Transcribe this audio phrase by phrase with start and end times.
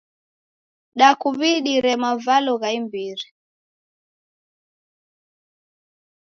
[0.99, 3.27] Dakuw'idire mavalo gha imbiri.